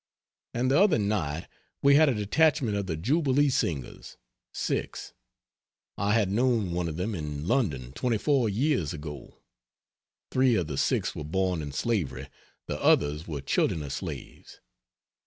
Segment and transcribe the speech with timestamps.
[0.55, 1.47] And the other night
[1.83, 4.17] we had a detachment of the jubilee Singers
[4.51, 5.13] 6.
[5.95, 9.43] I had known one of them in London 24 years ago.
[10.31, 12.29] Three of the 6 were born in slavery,
[12.65, 14.59] the others were children of slaves.